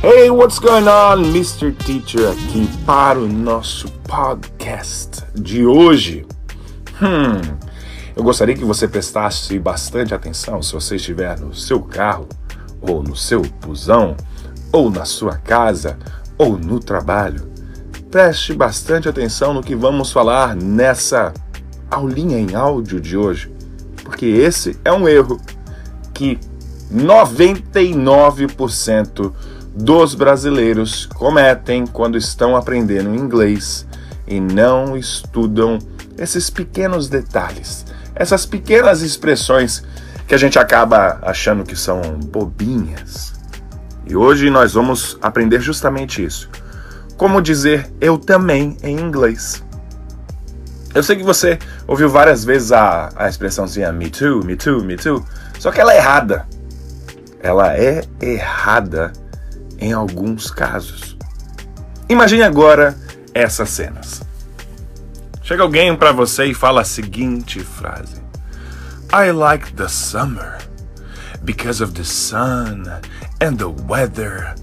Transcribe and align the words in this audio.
Hey, 0.00 0.30
what's 0.30 0.60
going 0.60 0.86
on? 0.86 1.24
Mr. 1.32 1.72
Teacher 1.72 2.30
aqui 2.30 2.68
para 2.86 3.18
o 3.18 3.26
nosso 3.26 3.90
podcast 4.04 5.24
de 5.34 5.66
hoje. 5.66 6.24
Hum, 7.02 7.40
eu 8.14 8.22
gostaria 8.22 8.54
que 8.54 8.64
você 8.64 8.86
prestasse 8.86 9.58
bastante 9.58 10.14
atenção 10.14 10.62
se 10.62 10.72
você 10.72 10.94
estiver 10.94 11.40
no 11.40 11.52
seu 11.52 11.82
carro, 11.82 12.28
ou 12.80 13.02
no 13.02 13.16
seu 13.16 13.42
busão, 13.42 14.16
ou 14.70 14.88
na 14.88 15.04
sua 15.04 15.36
casa, 15.36 15.98
ou 16.38 16.56
no 16.56 16.78
trabalho. 16.78 17.50
Preste 18.08 18.54
bastante 18.54 19.08
atenção 19.08 19.52
no 19.52 19.64
que 19.64 19.74
vamos 19.74 20.12
falar 20.12 20.54
nessa 20.54 21.34
aulinha 21.90 22.38
em 22.38 22.54
áudio 22.54 23.00
de 23.00 23.16
hoje, 23.16 23.52
porque 24.04 24.26
esse 24.26 24.78
é 24.84 24.92
um 24.92 25.08
erro 25.08 25.40
que 26.14 26.38
99% 26.94 29.34
dos 29.78 30.12
brasileiros 30.12 31.06
cometem 31.06 31.86
quando 31.86 32.18
estão 32.18 32.56
aprendendo 32.56 33.14
inglês 33.14 33.86
e 34.26 34.40
não 34.40 34.96
estudam 34.96 35.78
esses 36.18 36.50
pequenos 36.50 37.08
detalhes, 37.08 37.86
essas 38.12 38.44
pequenas 38.44 39.02
expressões 39.02 39.84
que 40.26 40.34
a 40.34 40.38
gente 40.38 40.58
acaba 40.58 41.20
achando 41.22 41.64
que 41.64 41.76
são 41.76 42.02
bobinhas. 42.26 43.32
E 44.04 44.16
hoje 44.16 44.50
nós 44.50 44.72
vamos 44.72 45.16
aprender 45.22 45.60
justamente 45.60 46.24
isso. 46.24 46.50
Como 47.16 47.40
dizer 47.40 47.88
eu 48.00 48.18
também 48.18 48.76
em 48.82 48.98
inglês. 48.98 49.64
Eu 50.92 51.04
sei 51.04 51.14
que 51.14 51.22
você 51.22 51.56
ouviu 51.86 52.08
várias 52.08 52.44
vezes 52.44 52.72
a, 52.72 53.10
a 53.14 53.28
expressãozinha 53.28 53.92
me 53.92 54.10
too, 54.10 54.44
me 54.44 54.56
too, 54.56 54.82
me 54.82 54.96
too, 54.96 55.24
só 55.58 55.70
que 55.70 55.80
ela 55.80 55.94
é 55.94 55.98
errada. 55.98 56.48
Ela 57.40 57.76
é 57.76 58.02
errada 58.20 59.12
em 59.78 59.92
alguns 59.92 60.50
casos. 60.50 61.16
Imagine 62.08 62.42
agora 62.42 62.96
essas 63.34 63.68
cenas. 63.70 64.22
Chega 65.42 65.62
alguém 65.62 65.96
para 65.96 66.12
você 66.12 66.46
e 66.46 66.54
fala 66.54 66.82
a 66.82 66.84
seguinte 66.84 67.60
frase: 67.60 68.20
I 69.12 69.30
like 69.30 69.72
the 69.72 69.88
summer 69.88 70.58
because 71.42 71.82
of 71.82 71.92
the 71.94 72.04
sun 72.04 72.84
and 73.40 73.56
the 73.56 73.72
weather. 73.88 74.54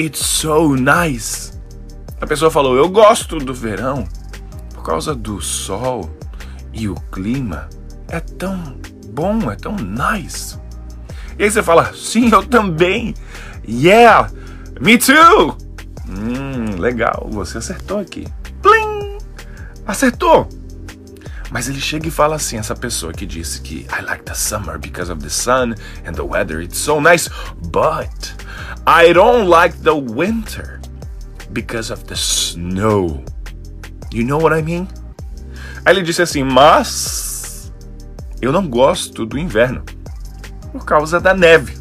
It's 0.00 0.24
so 0.24 0.74
nice. 0.74 1.52
A 2.20 2.26
pessoa 2.26 2.50
falou: 2.50 2.76
Eu 2.76 2.88
gosto 2.88 3.38
do 3.38 3.54
verão 3.54 4.06
por 4.74 4.82
causa 4.82 5.14
do 5.14 5.40
sol 5.40 6.10
e 6.72 6.88
o 6.88 6.94
clima. 7.12 7.68
É 8.08 8.20
tão 8.20 8.80
bom, 9.12 9.50
é 9.50 9.56
tão 9.56 9.76
nice. 9.76 10.58
E 11.38 11.44
aí 11.44 11.50
você 11.50 11.62
fala: 11.62 11.92
Sim, 11.94 12.30
eu 12.32 12.44
também. 12.44 13.14
Yeah, 13.68 14.30
me 14.80 14.98
too! 14.98 15.56
Hum, 16.08 16.78
legal, 16.78 17.28
você 17.30 17.58
acertou 17.58 17.98
aqui. 17.98 18.26
Plim! 18.62 19.18
Acertou! 19.86 20.48
Mas 21.50 21.68
ele 21.68 21.80
chega 21.80 22.08
e 22.08 22.10
fala 22.10 22.36
assim, 22.36 22.58
essa 22.58 22.74
pessoa 22.74 23.12
que 23.12 23.24
disse 23.24 23.60
que 23.62 23.86
I 23.90 24.02
like 24.02 24.24
the 24.24 24.34
summer 24.34 24.78
because 24.78 25.10
of 25.10 25.22
the 25.22 25.30
sun 25.30 25.74
and 26.06 26.12
the 26.12 26.22
weather, 26.22 26.60
it's 26.60 26.78
so 26.78 27.00
nice, 27.00 27.30
but 27.70 28.34
I 28.86 29.12
don't 29.12 29.48
like 29.48 29.78
the 29.78 29.94
winter 29.94 30.80
because 31.50 31.90
of 31.90 32.04
the 32.04 32.16
snow. 32.16 33.24
You 34.12 34.24
know 34.24 34.38
what 34.38 34.58
I 34.58 34.62
mean? 34.62 34.88
Aí 35.84 35.94
ele 35.94 36.02
disse 36.02 36.20
assim, 36.20 36.44
mas 36.44 37.72
eu 38.42 38.52
não 38.52 38.68
gosto 38.68 39.24
do 39.24 39.38
inverno 39.38 39.82
por 40.70 40.84
causa 40.84 41.18
da 41.18 41.32
neve. 41.32 41.78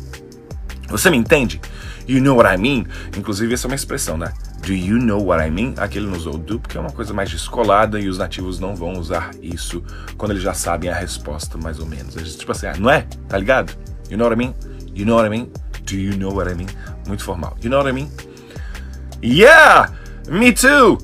Você 0.88 1.10
me 1.10 1.18
entende? 1.18 1.60
You 2.08 2.22
know 2.22 2.38
what 2.38 2.48
I 2.48 2.58
mean? 2.58 2.86
Inclusive, 3.18 3.54
essa 3.54 3.68
é 3.68 3.70
uma 3.70 3.76
expressão, 3.76 4.18
né? 4.18 4.32
Do 4.66 4.74
you 4.74 4.98
know 4.98 5.22
what 5.22 5.46
I 5.46 5.52
mean? 5.52 5.74
Aqui 5.78 5.98
ele 5.98 6.08
não 6.08 6.16
usou 6.16 6.38
do 6.38 6.60
porque 6.60 6.78
é 6.78 6.82
uma 6.82 6.92
coisa 6.92 7.14
mais 7.14 7.30
descolada 7.30 8.00
e 8.00 8.08
os 8.08 8.18
nativos 8.18 8.60
não 8.60 8.76
vão 8.76 8.94
usar 8.94 9.32
isso 9.42 9.84
quando 10.18 10.32
eles 10.32 10.44
já 10.44 10.54
sabem 10.54 10.90
a 10.90 10.96
resposta, 10.96 11.58
mais 11.58 11.80
ou 11.80 11.86
menos. 11.86 12.16
Tipo 12.38 12.54
assim, 12.54 12.68
ah, 12.68 12.76
não 12.78 12.90
é? 12.90 13.02
Tá 13.28 13.38
ligado? 13.38 13.74
You 14.10 14.18
know 14.18 14.28
what 14.28 14.42
I 14.42 14.46
mean? 14.46 14.56
You 14.96 15.06
know 15.06 15.18
what 15.18 15.28
I 15.28 15.30
mean? 15.30 15.52
Do 15.86 15.96
you 15.96 16.18
know 16.18 16.34
what 16.34 16.50
I 16.50 16.56
mean? 16.56 16.68
Muito 17.08 17.24
formal. 17.24 17.58
You 17.62 17.70
know 17.70 17.80
what 17.80 17.90
I 17.90 17.94
mean? 17.94 18.10
Yeah! 19.22 19.92
Me 20.30 20.54
too! 20.54 20.98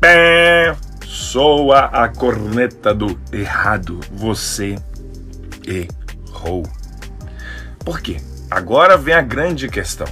Pé! 0.00 0.74
Soa 1.04 1.86
a 1.86 2.08
corneta 2.08 2.94
do 2.94 3.18
errado. 3.30 4.00
Você 4.12 4.76
errou. 5.66 6.62
Por 7.84 8.00
quê? 8.00 8.18
Agora 8.50 8.96
vem 8.96 9.14
a 9.14 9.22
grande 9.22 9.68
questão. 9.68 10.06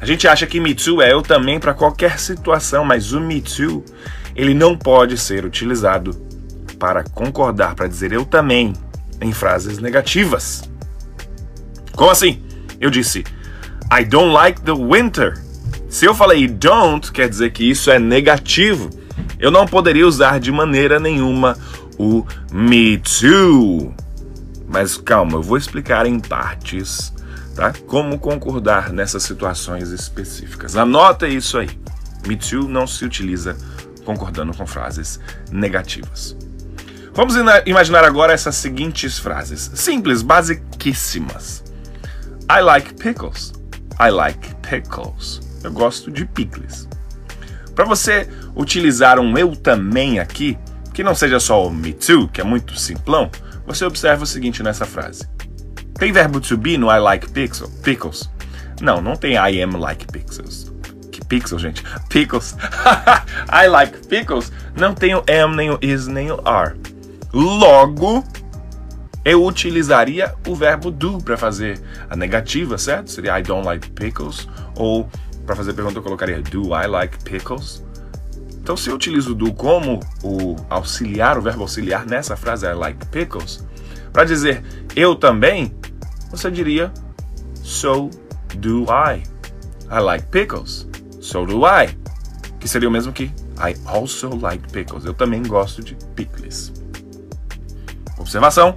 A 0.00 0.06
gente 0.06 0.26
acha 0.26 0.46
que 0.46 0.60
Me 0.60 0.74
Too 0.74 1.00
é 1.02 1.12
eu 1.12 1.22
também 1.22 1.60
para 1.60 1.74
qualquer 1.74 2.18
situação, 2.18 2.84
mas 2.84 3.12
o 3.12 3.20
Me 3.20 3.40
Too, 3.40 3.84
ele 4.34 4.54
não 4.54 4.76
pode 4.76 5.18
ser 5.18 5.44
utilizado 5.44 6.12
para 6.78 7.04
concordar, 7.04 7.74
para 7.74 7.86
dizer 7.86 8.12
eu 8.12 8.24
também 8.24 8.72
em 9.20 9.32
frases 9.32 9.78
negativas. 9.78 10.68
Como 11.94 12.10
assim? 12.10 12.42
Eu 12.80 12.90
disse 12.90 13.24
I 13.92 14.04
don't 14.04 14.32
like 14.32 14.60
the 14.62 14.72
winter. 14.72 15.38
Se 15.88 16.06
eu 16.06 16.14
falei 16.14 16.48
don't, 16.48 17.12
quer 17.12 17.28
dizer 17.28 17.52
que 17.52 17.68
isso 17.68 17.90
é 17.90 17.98
negativo. 17.98 18.90
Eu 19.38 19.50
não 19.50 19.66
poderia 19.66 20.06
usar 20.06 20.40
de 20.40 20.50
maneira 20.50 20.98
nenhuma 20.98 21.56
o 21.98 22.24
me 22.50 22.98
too. 22.98 23.94
Mas 24.66 24.96
calma, 24.96 25.34
eu 25.34 25.42
vou 25.42 25.58
explicar 25.58 26.06
em 26.06 26.18
partes 26.18 27.12
tá? 27.54 27.72
Como 27.86 28.18
concordar 28.18 28.92
nessas 28.92 29.22
situações 29.22 29.90
específicas. 29.90 30.76
Anota 30.76 31.28
isso 31.28 31.58
aí. 31.58 31.70
Me 32.26 32.36
too 32.36 32.68
não 32.68 32.86
se 32.86 33.04
utiliza 33.04 33.56
concordando 34.04 34.56
com 34.56 34.66
frases 34.66 35.20
negativas. 35.50 36.36
Vamos 37.14 37.34
imaginar 37.66 38.04
agora 38.04 38.32
essas 38.32 38.54
seguintes 38.56 39.18
frases, 39.18 39.70
simples, 39.74 40.22
basiquíssimas. 40.22 41.62
I 42.50 42.62
like 42.62 42.94
pickles. 42.94 43.52
I 44.00 44.10
like 44.10 44.54
pickles. 44.56 45.40
Eu 45.62 45.72
gosto 45.72 46.10
de 46.10 46.24
picles. 46.24 46.88
Para 47.74 47.84
você 47.84 48.28
utilizar 48.56 49.18
um 49.18 49.36
eu 49.36 49.54
também 49.54 50.18
aqui, 50.18 50.58
que 50.92 51.02
não 51.02 51.14
seja 51.14 51.38
só 51.38 51.66
o 51.66 51.70
me 51.70 51.92
too, 51.92 52.28
que 52.28 52.40
é 52.40 52.44
muito 52.44 52.78
simplão, 52.78 53.30
você 53.66 53.84
observa 53.84 54.24
o 54.24 54.26
seguinte 54.26 54.62
nessa 54.62 54.84
frase. 54.84 55.26
Tem 56.02 56.10
verbo 56.10 56.40
to 56.40 56.56
be 56.56 56.76
no 56.76 56.90
I 56.90 56.98
like 56.98 57.30
pixel, 57.30 57.70
pickles? 57.84 58.28
Não, 58.80 59.00
não 59.00 59.14
tem 59.14 59.34
I 59.34 59.62
am 59.62 59.76
like 59.78 60.04
pixels. 60.08 60.72
Que 61.12 61.24
pixel, 61.24 61.60
gente? 61.60 61.84
Pickles. 62.08 62.56
I 63.48 63.68
like 63.68 64.08
pickles. 64.08 64.50
Não 64.76 64.94
tem 64.96 65.14
o 65.14 65.22
am, 65.30 65.54
nem 65.54 65.70
o 65.70 65.78
is, 65.80 66.08
nem 66.08 66.32
o 66.32 66.40
are. 66.44 66.74
Logo, 67.32 68.24
eu 69.24 69.44
utilizaria 69.44 70.34
o 70.44 70.56
verbo 70.56 70.90
do 70.90 71.18
para 71.18 71.36
fazer 71.36 71.80
a 72.10 72.16
negativa, 72.16 72.76
certo? 72.76 73.08
Seria 73.08 73.38
I 73.38 73.42
don't 73.44 73.64
like 73.64 73.88
pickles. 73.90 74.48
Ou 74.74 75.08
para 75.46 75.54
fazer 75.54 75.70
a 75.70 75.74
pergunta 75.74 76.00
eu 76.00 76.02
colocaria 76.02 76.42
Do 76.42 76.74
I 76.74 76.88
like 76.88 77.22
pickles? 77.22 77.86
Então, 78.60 78.76
se 78.76 78.90
eu 78.90 78.96
utilizo 78.96 79.36
do 79.36 79.54
como 79.54 80.00
o 80.24 80.56
auxiliar, 80.68 81.38
o 81.38 81.42
verbo 81.42 81.62
auxiliar 81.62 82.04
nessa 82.04 82.34
frase 82.34 82.66
I 82.66 82.74
like 82.74 83.06
pickles, 83.06 83.64
para 84.12 84.24
dizer 84.24 84.64
eu 84.96 85.14
também, 85.14 85.72
você 86.32 86.50
diria 86.50 86.92
So 87.62 88.10
do 88.56 88.86
I. 88.90 89.22
I 89.88 90.00
like 90.00 90.26
pickles. 90.28 90.88
So 91.20 91.46
do 91.46 91.64
I. 91.64 91.96
Que 92.58 92.66
seria 92.66 92.88
o 92.88 92.92
mesmo 92.92 93.12
que 93.12 93.24
I 93.58 93.76
also 93.86 94.34
like 94.34 94.72
pickles. 94.72 95.04
Eu 95.04 95.14
também 95.14 95.42
gosto 95.42 95.82
de 95.82 95.94
pickles. 96.16 96.72
Observação: 98.18 98.76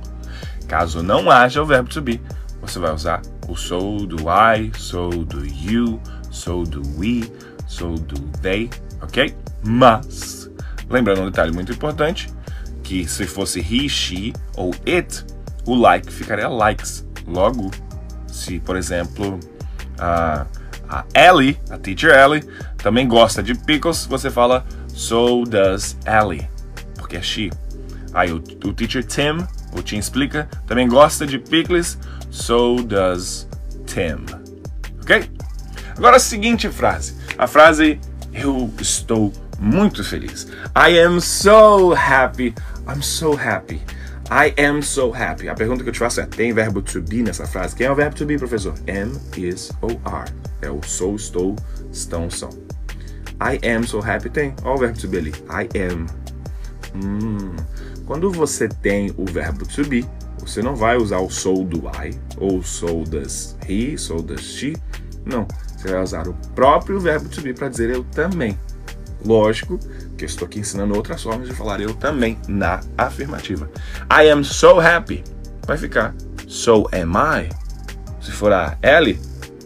caso 0.68 1.02
não 1.02 1.32
haja 1.32 1.62
o 1.62 1.66
verbo 1.66 1.90
to 1.90 2.02
be, 2.02 2.22
você 2.62 2.80
vai 2.80 2.94
usar 2.94 3.22
o 3.48 3.56
so 3.56 4.06
do 4.06 4.18
I, 4.30 4.72
so 4.78 5.10
do 5.10 5.46
you, 5.46 6.00
so 6.32 6.64
do 6.64 6.82
we, 6.98 7.32
so 7.68 7.94
do 7.94 8.20
they, 8.42 8.70
ok? 9.02 9.36
Mas, 9.64 10.50
lembrando 10.90 11.22
um 11.22 11.26
detalhe 11.26 11.52
muito 11.52 11.72
importante, 11.72 12.28
que 12.84 13.08
se 13.08 13.26
fosse 13.26 13.60
he, 13.60 13.88
she 13.88 14.34
ou 14.58 14.74
it, 14.88 15.24
o 15.66 15.76
like 15.76 16.12
ficaria 16.12 16.48
likes. 16.48 17.06
Logo, 17.28 17.72
se, 18.28 18.60
por 18.60 18.76
exemplo, 18.76 19.40
a, 19.98 20.46
a 20.90 21.06
Ellie, 21.14 21.60
a 21.70 21.78
teacher 21.78 22.12
Ellie, 22.12 22.44
também 22.78 23.08
gosta 23.08 23.42
de 23.42 23.56
pickles, 23.56 24.06
você 24.06 24.30
fala 24.30 24.66
so 24.88 25.44
does 25.44 25.98
Ellie, 26.06 26.48
porque 26.96 27.18
é 27.18 27.22
she. 27.22 27.52
Aí 28.14 28.32
o, 28.32 28.38
o 28.38 28.74
teacher 28.74 29.04
Tim, 29.04 29.46
o 29.74 29.82
Tim 29.82 29.98
explica, 29.98 30.48
também 30.68 30.88
gosta 30.88 31.26
de 31.26 31.40
pickles, 31.40 31.98
so 32.30 32.76
does 32.84 33.48
Tim. 33.86 34.26
Ok? 35.02 35.30
Agora 35.98 36.18
a 36.18 36.20
seguinte 36.20 36.70
frase. 36.70 37.16
A 37.38 37.48
frase 37.48 38.00
eu 38.34 38.72
estou 38.80 39.32
muito 39.60 40.04
feliz. 40.04 40.48
I 40.76 41.00
am 41.00 41.20
so 41.20 41.94
happy. 41.94 42.54
I'm 42.88 43.02
so 43.02 43.34
happy. 43.34 43.82
I 44.32 44.54
am 44.58 44.82
so 44.82 45.12
happy. 45.14 45.48
A 45.50 45.54
pergunta 45.54 45.84
que 45.84 45.90
eu 45.90 45.94
te 45.94 46.00
faço 46.00 46.20
é: 46.20 46.26
tem 46.26 46.52
verbo 46.52 46.82
to 46.82 47.02
be 47.02 47.22
nessa 47.22 47.46
frase? 47.46 47.76
Quem 47.76 47.86
é 47.86 47.92
o 47.92 47.96
verbo 47.96 48.16
to 48.16 48.26
be, 48.26 48.38
professor? 48.38 48.74
Am, 48.90 49.12
is 49.38 49.72
ou 49.82 50.00
are. 50.06 50.32
É 50.62 50.70
o 50.70 50.82
sou, 50.84 51.16
estou, 51.16 51.56
estão, 51.92 52.30
são. 52.30 52.50
I 53.40 53.60
am 53.68 53.86
so 53.86 54.00
happy 54.00 54.30
tem. 54.30 54.56
Olha 54.64 54.74
o 54.74 54.78
verbo 54.78 55.00
to 55.00 55.08
be 55.08 55.18
ali. 55.18 55.34
I 55.50 55.70
am. 55.80 56.08
Hum. 56.96 57.56
Quando 58.06 58.32
você 58.32 58.68
tem 58.68 59.14
o 59.18 59.26
verbo 59.26 59.66
to 59.68 59.86
be, 59.86 60.06
você 60.40 60.62
não 60.62 60.76
vai 60.76 60.98
usar 60.98 61.20
o 61.20 61.30
sou 61.30 61.64
do 61.64 61.88
I, 61.90 62.20
ou 62.38 62.64
sou 62.64 63.04
das 63.04 63.56
he, 63.68 63.98
sou 63.98 64.22
das 64.22 64.42
she. 64.42 64.76
Não. 65.26 65.48
Você 65.78 65.92
vai 65.92 66.02
usar 66.02 66.28
o 66.28 66.34
próprio 66.56 67.00
verbo 67.00 67.30
to 67.30 67.42
be 67.42 67.54
para 67.54 67.70
dizer 67.70 67.92
eu 67.92 68.04
também. 68.06 68.58
Lógico 69.26 69.80
que 70.18 70.24
eu 70.24 70.28
estou 70.28 70.46
aqui 70.46 70.60
ensinando 70.60 70.96
outras 70.96 71.24
formas 71.24 71.50
de 71.50 71.56
falar 71.56 71.82
eu 71.82 71.94
também 71.96 72.38
na 72.48 72.80
afirmativa. 72.98 73.70
I 74.12 74.30
am 74.30 74.44
so 74.44 74.80
happy. 74.80 75.24
Vai 75.66 75.78
ficar 75.78 76.14
so 76.48 76.88
am 76.94 77.14
I. 77.18 77.50
Se 78.22 78.32
for 78.32 78.54
a 78.54 78.78
Ellie, 78.82 79.20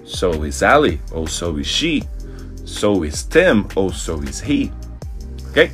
so 0.06 0.45
is 0.45 0.61
Ellie, 0.61 1.00
ou 1.11 1.27
so 1.27 1.59
is 1.59 1.67
she. 1.67 2.03
So 2.65 3.03
is 3.03 3.23
Tim, 3.23 3.65
ou 3.75 3.91
so 3.91 4.21
is 4.23 4.41
he. 4.41 4.71
Ok? 5.50 5.71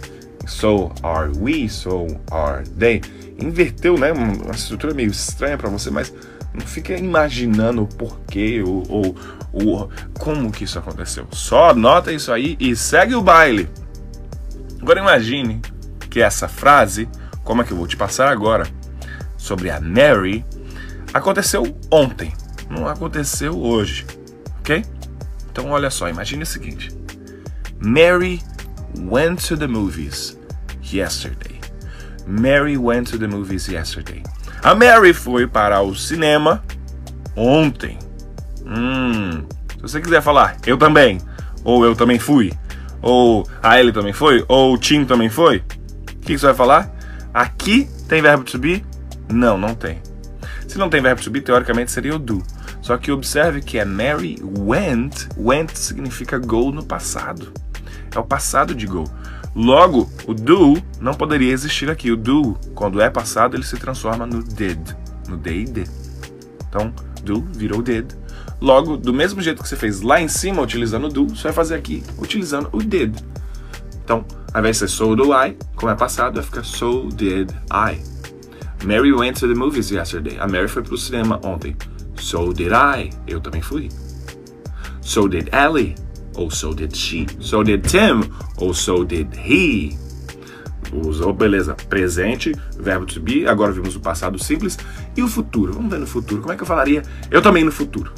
So 0.47 0.91
are 1.03 1.31
we, 1.37 1.69
so 1.69 2.07
are 2.31 2.63
they. 2.77 3.01
Inverteu, 3.37 3.97
né? 3.97 4.11
Uma 4.11 4.51
estrutura 4.55 4.93
meio 4.93 5.11
estranha 5.11 5.57
para 5.57 5.69
você, 5.69 5.91
mas 5.91 6.13
não 6.53 6.65
fica 6.65 6.97
imaginando 6.97 7.83
o 7.83 7.87
porquê 7.87 8.63
ou, 8.65 8.83
ou, 8.87 9.15
como 10.19 10.51
que 10.51 10.63
isso 10.63 10.77
aconteceu. 10.77 11.27
Só 11.31 11.69
anota 11.69 12.11
isso 12.11 12.31
aí 12.31 12.57
e 12.59 12.75
segue 12.75 13.15
o 13.15 13.21
baile. 13.21 13.69
Agora 14.81 14.99
imagine 14.99 15.61
que 16.09 16.21
essa 16.21 16.47
frase, 16.47 17.09
como 17.43 17.61
é 17.61 17.65
que 17.65 17.71
eu 17.71 17.77
vou 17.77 17.87
te 17.87 17.97
passar 17.97 18.29
agora, 18.29 18.67
sobre 19.37 19.69
a 19.69 19.79
Mary, 19.79 20.45
aconteceu 21.13 21.77
ontem, 21.91 22.33
não 22.69 22.87
aconteceu 22.87 23.57
hoje, 23.57 24.05
ok? 24.59 24.83
Então 25.51 25.71
olha 25.71 25.89
só, 25.89 26.09
imagine 26.09 26.43
o 26.43 26.45
seguinte: 26.45 26.89
Mary 27.79 28.41
went 28.99 29.47
to 29.47 29.57
the 29.57 29.67
movies 29.67 30.37
yesterday. 30.91 31.59
Mary 32.27 32.77
went 32.77 33.09
to 33.11 33.17
the 33.17 33.27
movies 33.27 33.67
yesterday. 33.67 34.23
A 34.63 34.73
Mary 34.73 35.13
foi 35.13 35.45
para 35.47 35.81
o 35.81 35.95
cinema 35.95 36.63
ontem. 37.35 37.99
Hum, 38.65 39.43
se 39.75 39.81
você 39.81 40.01
quiser 40.01 40.21
falar, 40.21 40.57
eu 40.65 40.77
também, 40.77 41.19
ou 41.63 41.85
eu 41.85 41.95
também 41.95 42.17
fui, 42.17 42.51
ou 43.01 43.47
a 43.61 43.79
ele 43.79 43.91
também 43.91 44.13
foi? 44.13 44.43
Ou 44.47 44.73
o 44.73 44.77
Tim 44.77 45.05
também 45.05 45.29
foi? 45.29 45.57
O 45.57 46.19
que, 46.21 46.37
você 46.37 46.47
vai 46.47 46.55
falar? 46.55 46.91
Aqui 47.31 47.87
tem 48.07 48.21
verbo 48.21 48.43
to 48.43 48.57
be? 48.57 48.83
Não, 49.31 49.57
não 49.57 49.75
tem. 49.75 50.01
Se 50.67 50.79
não 50.79 50.89
tem 50.89 51.01
verbo 51.01 51.21
to 51.21 51.29
be, 51.29 51.39
teoricamente 51.39 51.91
seria 51.91 52.15
o 52.15 52.19
do. 52.19 52.41
Só 52.81 52.97
que 52.97 53.11
observe 53.11 53.61
que 53.61 53.79
a 53.79 53.85
Mary 53.85 54.39
went. 54.41 55.27
Went 55.37 55.75
significa 55.75 56.39
go 56.39 56.71
no 56.71 56.83
passado. 56.83 57.51
É 58.13 58.17
o 58.17 58.23
passado 58.23 58.73
de 58.73 58.87
go. 58.87 59.03
Logo, 59.55 60.09
o 60.27 60.33
do 60.33 60.81
não 60.99 61.13
poderia 61.13 61.53
existir 61.53 61.89
aqui. 61.89 62.11
O 62.11 62.17
do, 62.17 62.57
quando 62.73 62.99
é 62.99 63.09
passado, 63.09 63.55
ele 63.55 63.63
se 63.63 63.77
transforma 63.77 64.25
no 64.25 64.43
did. 64.43 64.79
No 65.29 65.37
did. 65.37 65.87
Então, 66.67 66.91
do 67.23 67.41
virou 67.41 67.81
did. 67.81 68.11
Logo, 68.61 68.97
do 68.97 69.13
mesmo 69.13 69.41
jeito 69.41 69.61
que 69.61 69.67
você 69.67 69.75
fez 69.75 70.01
lá 70.01 70.21
em 70.21 70.27
cima 70.27 70.61
utilizando 70.61 71.07
o 71.07 71.09
do, 71.09 71.27
você 71.27 71.43
vai 71.43 71.53
fazer 71.53 71.75
aqui 71.75 72.03
utilizando 72.17 72.69
o 72.71 72.79
did. 72.79 73.15
Então, 74.03 74.25
ao 74.53 74.59
invés 74.59 74.77
de 74.77 74.79
ser 74.81 74.87
so 74.87 75.15
do 75.15 75.33
I, 75.33 75.57
como 75.75 75.91
é 75.91 75.95
passado, 75.95 76.35
vai 76.35 76.43
ficar 76.43 76.63
so 76.63 77.09
did 77.09 77.51
I. 77.71 77.99
Mary 78.85 79.11
went 79.11 79.39
to 79.39 79.47
the 79.47 79.55
movies 79.55 79.89
yesterday. 79.89 80.37
A 80.39 80.47
Mary 80.47 80.67
foi 80.67 80.83
pro 80.83 80.97
cinema 80.97 81.39
ontem. 81.43 81.75
So 82.17 82.53
did 82.53 82.71
I. 82.71 83.09
Eu 83.27 83.41
também 83.41 83.61
fui. 83.61 83.89
So 85.01 85.27
did 85.27 85.49
Ellie. 85.53 85.95
Ou 86.35 86.51
so 86.51 86.73
did 86.73 86.95
she. 86.95 87.25
So 87.39 87.63
did 87.63 87.83
Tim. 87.87 88.29
Ou 88.57 88.73
so 88.73 89.03
did 89.03 89.27
he. 89.35 89.97
Usou, 90.93 91.33
beleza, 91.33 91.75
presente, 91.89 92.53
verbo 92.79 93.05
to 93.05 93.19
be. 93.19 93.47
Agora 93.47 93.71
vimos 93.71 93.95
o 93.95 93.99
passado 93.99 94.37
simples. 94.41 94.77
E 95.17 95.23
o 95.23 95.27
futuro? 95.27 95.73
Vamos 95.73 95.89
ver 95.89 95.99
no 95.99 96.07
futuro. 96.07 96.41
Como 96.41 96.53
é 96.53 96.55
que 96.55 96.63
eu 96.63 96.67
falaria? 96.67 97.01
Eu 97.31 97.41
também 97.41 97.63
no 97.63 97.71
futuro. 97.71 98.13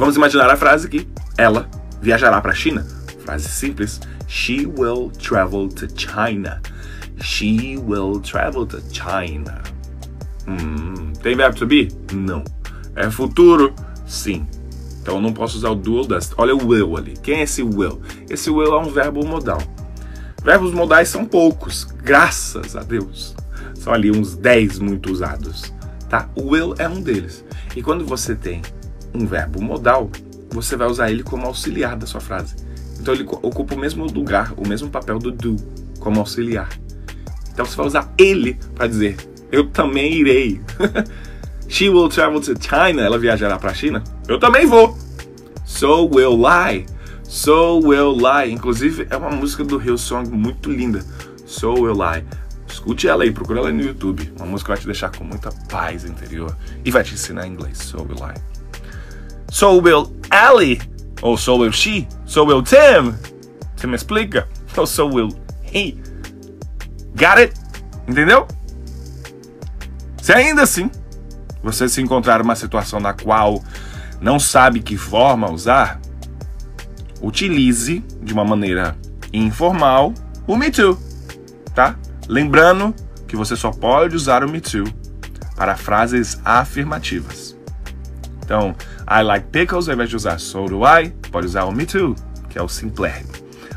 Vamos 0.00 0.16
imaginar 0.16 0.48
a 0.48 0.56
frase 0.56 0.88
que 0.88 1.06
ela 1.36 1.68
viajará 2.00 2.40
para 2.40 2.52
a 2.52 2.54
China. 2.54 2.86
Frase 3.22 3.50
simples. 3.50 4.00
She 4.26 4.64
will 4.64 5.10
travel 5.10 5.68
to 5.68 5.86
China. 5.94 6.62
She 7.20 7.76
will 7.76 8.18
travel 8.18 8.64
to 8.64 8.80
China. 8.90 9.60
Hum, 10.48 11.12
tem 11.22 11.36
verbo 11.36 11.58
to 11.58 11.66
be? 11.66 11.88
Não. 12.14 12.42
É 12.96 13.10
futuro? 13.10 13.74
Sim. 14.06 14.48
Então 15.02 15.16
eu 15.16 15.20
não 15.20 15.34
posso 15.34 15.58
usar 15.58 15.68
o 15.68 15.74
dual 15.74 16.06
dust. 16.06 16.32
Olha 16.38 16.56
o 16.56 16.66
will 16.66 16.96
ali. 16.96 17.12
Quem 17.22 17.40
é 17.40 17.42
esse 17.42 17.62
will? 17.62 18.00
Esse 18.30 18.48
will 18.48 18.72
é 18.72 18.80
um 18.80 18.88
verbo 18.88 19.22
modal. 19.26 19.60
Verbos 20.42 20.72
modais 20.72 21.10
são 21.10 21.26
poucos, 21.26 21.84
graças 21.84 22.74
a 22.74 22.82
Deus. 22.82 23.36
São 23.74 23.92
ali 23.92 24.10
uns 24.10 24.34
10 24.34 24.78
muito 24.78 25.12
usados, 25.12 25.74
tá? 26.08 26.26
O 26.34 26.52
will 26.52 26.74
é 26.78 26.88
um 26.88 27.02
deles. 27.02 27.44
E 27.76 27.82
quando 27.82 28.06
você 28.06 28.34
tem 28.34 28.62
um 29.14 29.26
verbo 29.26 29.62
modal, 29.62 30.10
você 30.50 30.76
vai 30.76 30.88
usar 30.88 31.10
ele 31.10 31.22
como 31.22 31.46
auxiliar 31.46 31.96
da 31.96 32.06
sua 32.06 32.20
frase. 32.20 32.56
Então 32.98 33.14
ele 33.14 33.24
ocupa 33.24 33.74
o 33.74 33.78
mesmo 33.78 34.04
lugar, 34.06 34.52
o 34.56 34.66
mesmo 34.66 34.90
papel 34.90 35.18
do 35.18 35.30
do 35.30 35.56
como 35.98 36.20
auxiliar. 36.20 36.68
Então 37.52 37.64
você 37.64 37.76
vai 37.76 37.86
usar 37.86 38.12
ele 38.18 38.58
para 38.74 38.86
dizer 38.86 39.16
eu 39.52 39.66
também 39.66 40.14
irei. 40.14 40.60
She 41.68 41.88
will 41.88 42.08
travel 42.08 42.40
to 42.40 42.54
China. 42.60 43.02
Ela 43.02 43.18
viajará 43.18 43.58
para 43.58 43.70
a 43.70 43.74
China. 43.74 44.02
Eu 44.26 44.38
também 44.38 44.66
vou. 44.66 44.96
So 45.64 46.08
will 46.12 46.42
I. 46.46 46.86
So 47.24 47.80
will 47.80 48.18
I. 48.26 48.50
Inclusive 48.50 49.06
é 49.10 49.16
uma 49.16 49.30
música 49.30 49.64
do 49.64 49.80
Hillsong 49.80 50.30
muito 50.30 50.70
linda. 50.70 51.04
So 51.46 51.74
will 51.74 52.02
I. 52.02 52.24
Escute 52.68 53.08
ela 53.08 53.24
aí, 53.24 53.30
procura 53.30 53.60
ela 53.60 53.72
no 53.72 53.82
YouTube. 53.82 54.32
Uma 54.36 54.46
música 54.46 54.68
que 54.68 54.76
vai 54.76 54.80
te 54.80 54.86
deixar 54.86 55.16
com 55.16 55.24
muita 55.24 55.50
paz 55.68 56.04
interior 56.04 56.56
e 56.84 56.90
vai 56.90 57.02
te 57.02 57.14
ensinar 57.14 57.46
inglês. 57.46 57.78
So 57.78 57.98
will 57.98 58.18
I. 58.24 58.49
So 59.50 59.80
will 59.80 60.16
Ellie. 60.30 60.80
Ou 61.22 61.36
so 61.36 61.56
will 61.56 61.72
she. 61.72 62.08
So 62.24 62.44
will 62.44 62.62
Tim. 62.62 63.14
Tim 63.76 63.94
explica. 63.94 64.48
Ou 64.78 64.86
so 64.86 65.06
will 65.06 65.28
he. 65.62 66.00
Got 67.14 67.38
it? 67.40 67.54
Entendeu? 68.08 68.46
Se 70.22 70.32
ainda 70.32 70.62
assim 70.62 70.90
você 71.62 71.88
se 71.88 72.00
encontrar 72.00 72.40
uma 72.40 72.54
situação 72.54 73.00
na 73.00 73.12
qual 73.12 73.62
não 74.20 74.38
sabe 74.38 74.80
que 74.80 74.96
forma 74.96 75.50
usar, 75.50 76.00
utilize 77.20 78.04
de 78.22 78.32
uma 78.32 78.44
maneira 78.44 78.96
informal 79.32 80.14
o 80.46 80.56
Me 80.56 80.70
Too, 80.70 80.98
tá? 81.74 81.96
Lembrando 82.28 82.94
que 83.26 83.36
você 83.36 83.56
só 83.56 83.70
pode 83.70 84.16
usar 84.16 84.44
o 84.44 84.48
Me 84.48 84.60
Too 84.60 84.84
para 85.56 85.76
frases 85.76 86.40
afirmativas. 86.44 87.56
Então, 88.42 88.74
I 89.12 89.22
like 89.22 89.48
pickles, 89.50 89.88
ao 89.88 89.94
invés 89.94 90.08
de 90.08 90.14
usar 90.14 90.38
so 90.38 90.66
do 90.66 90.84
I, 90.84 91.10
pode 91.32 91.44
usar 91.44 91.64
o 91.64 91.72
me 91.72 91.84
too, 91.84 92.14
que 92.48 92.56
é 92.56 92.62
o 92.62 92.68
simplérrimo. 92.68 93.32